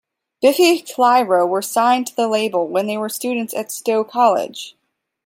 [0.41, 4.75] Biffy Clyro were signed to the label while they were students at Stow College.